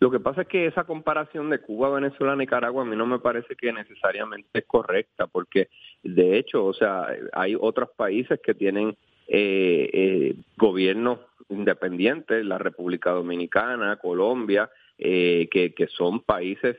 [0.00, 3.20] Lo que pasa es que esa comparación de Cuba, Venezuela, Nicaragua a mí no me
[3.20, 5.70] parece que necesariamente es correcta, porque
[6.02, 13.12] de hecho, o sea, hay otros países que tienen eh, eh, gobiernos independientes, la República
[13.12, 16.76] Dominicana, Colombia, eh, que, que son países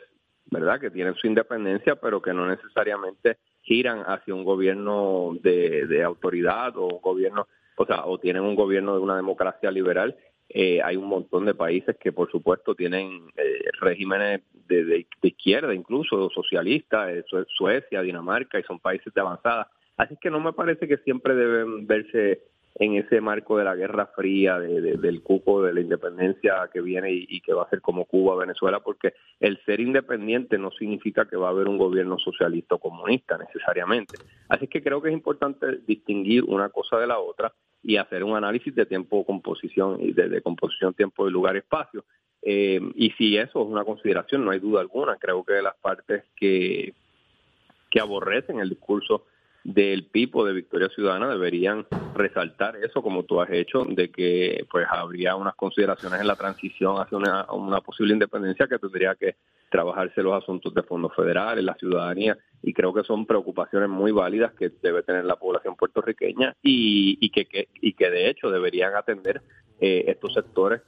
[0.50, 0.80] ¿verdad?
[0.80, 6.88] Que tienen su independencia, pero que no necesariamente giran hacia un gobierno de, autoridad o
[6.88, 10.16] un gobierno, o sea, o tienen un gobierno de una democracia liberal.
[10.50, 15.74] Eh, hay un montón de países que, por supuesto, tienen eh, regímenes de, de, izquierda,
[15.74, 19.70] incluso socialistas, eh, Suecia, Dinamarca, y son países de avanzada.
[19.96, 22.42] Así que no me parece que siempre deben verse
[22.76, 27.42] en ese marco de la Guerra Fría, del cupo de la independencia que viene y,
[27.42, 31.48] que va a ser como Cuba, Venezuela, porque el ser independiente no significa que va
[31.48, 34.18] a haber un gobierno socialista o comunista necesariamente.
[34.48, 37.54] Así que creo que es importante distinguir una cosa de la otra
[37.84, 42.06] y hacer un análisis de tiempo, composición y de, composición, tiempo, y lugar, espacio.
[42.42, 45.18] Eh, y si eso es una consideración, no hay duda alguna.
[45.18, 46.94] Creo que las partes que,
[47.90, 49.26] que aborrecen el discurso
[49.64, 51.86] del PIB de Victoria Ciudadana deberían
[52.16, 56.98] resaltar eso como tú has hecho, de que pues habría unas consideraciones en la transición
[56.98, 59.36] hacia una, una posible independencia que tendría que
[59.70, 64.54] trabajarse los asuntos de fondos federales, la ciudadanía, y creo que son preocupaciones muy válidas
[64.54, 68.96] que debe tener la población puertorriqueña y, y que, que, y que de hecho deberían
[68.96, 69.42] atender
[69.80, 70.82] eh, estos sectores,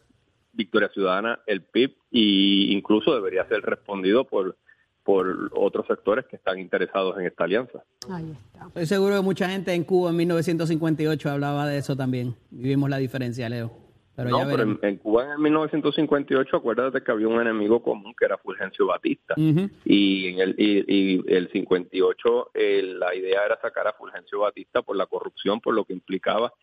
[0.52, 4.56] Victoria Ciudadana, el PIB, e incluso debería ser respondido por
[5.04, 7.84] por otros sectores que están interesados en esta alianza.
[8.10, 8.68] Ahí está.
[8.68, 12.36] Estoy seguro que mucha gente en Cuba en 1958 hablaba de eso también.
[12.50, 13.84] Vivimos la diferencia, Leo.
[14.16, 18.38] Pero no, pero en, Cuba en 1958 acuérdate que había un enemigo común que era
[18.38, 24.42] Fulgencio Batista y en el y, el 58 eh, la idea era sacar a Fulgencio
[24.42, 26.54] Batista por la corrupción, por lo que implicaba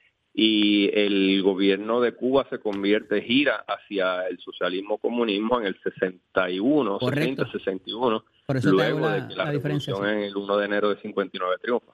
[0.43, 6.99] y el gobierno de Cuba se convierte, gira hacia el socialismo comunismo en el 61,
[6.99, 8.25] 60, 61,
[8.65, 11.93] luego de que la, revolución en el 1 de enero de 59 triunfa.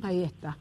[0.00, 0.56] Ahí está.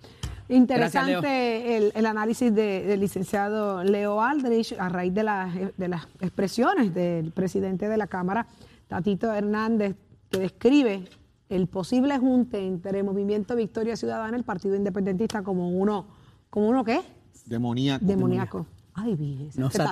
[0.50, 7.88] Interesante el, análisis del licenciado Leo Aldrich a raíz de, de las expresiones del presidente
[7.88, 8.48] de la Cámara,
[8.88, 9.96] Tatito Hernández,
[10.32, 11.04] que describe
[11.50, 16.15] el posible junte entre Movimiento Victoria Ciudadana y el Partido Independentista como uno
[16.56, 17.02] ¿Como uno qué?
[17.46, 18.06] Demoníaco.
[18.06, 18.66] Demoníaco.
[18.94, 19.84] Ay, No, este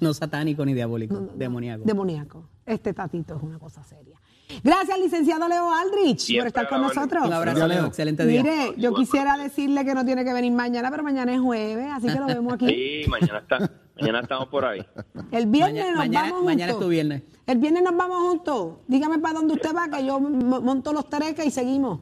[0.00, 1.84] no satánico ni diabólico, demoníaco.
[1.84, 2.48] Demoníaco.
[2.64, 4.18] Este tatito es una cosa seria.
[4.64, 7.26] Gracias, licenciado Leo Aldrich, por estar con nosotros.
[7.26, 7.84] Un abrazo, Leo.
[7.84, 8.42] Excelente día.
[8.42, 12.06] Mire, yo quisiera decirle que no tiene que venir mañana, pero mañana es jueves, así
[12.06, 12.68] que lo vemos aquí.
[12.68, 14.80] Sí, mañana, está, mañana estamos por ahí.
[15.30, 16.44] El viernes nos vamos juntos.
[16.46, 17.22] Mañana es tu viernes.
[17.46, 18.76] El viernes nos vamos juntos.
[18.86, 22.00] Dígame para dónde usted va, que yo monto los terecas y seguimos.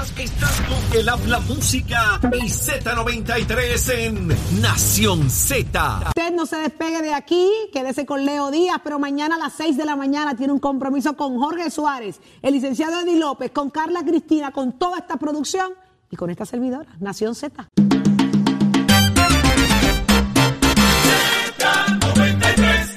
[0.00, 4.28] Estás, estás con el habla música y Z93 en
[4.62, 6.04] Nación Z.
[6.06, 9.76] Usted no se despegue de aquí, quédese con Leo Díaz, pero mañana a las 6
[9.76, 14.02] de la mañana tiene un compromiso con Jorge Suárez, el licenciado Eddie López, con Carla
[14.02, 15.72] Cristina, con toda esta producción
[16.10, 17.68] y con esta servidora, Nación Z.